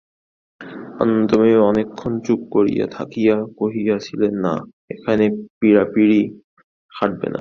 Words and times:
আনন্দময়ী 1.01 1.55
অনেকক্ষণ 1.69 2.13
চুপ 2.25 2.41
করিয়া 2.55 2.85
থাকিয়া 2.97 3.35
কহিয়াছিলেন, 3.59 4.33
না, 4.45 4.53
এখানে 4.89 5.25
পীড়াপীড়ি 5.59 6.21
খাটবে 6.91 7.17
না। 7.17 7.29